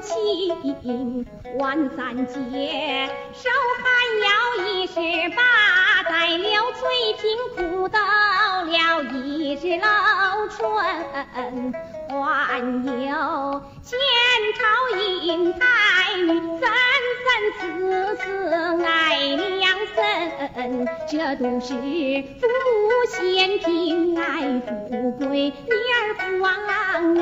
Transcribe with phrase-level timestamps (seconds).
[0.00, 1.26] 亲，
[1.58, 3.48] 万三姐手
[3.80, 3.84] 寒
[4.20, 4.26] 腰
[4.66, 4.94] 一十
[5.34, 5.40] 八，
[6.10, 6.82] 在了翠
[7.20, 7.22] 屏
[7.56, 7.98] 哭到
[8.64, 9.86] 了一只露
[10.48, 10.60] 春，
[12.08, 13.98] 还有前
[14.54, 14.60] 朝
[15.22, 15.62] 银台
[16.18, 16.28] 女
[16.60, 16.62] 三
[17.24, 17.26] 三
[17.60, 17.62] 四
[18.16, 18.22] 四
[18.84, 18.92] 爱
[19.26, 19.96] 两森，
[21.08, 21.72] 这都是
[22.40, 22.42] 父
[22.82, 24.22] 母嫌贫爱
[24.60, 24.68] 富
[25.12, 27.16] 贵，女儿不忘恩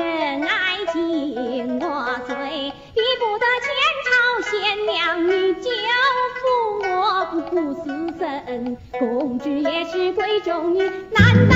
[8.99, 10.79] 公主也是闺中女，
[11.11, 11.52] 难道？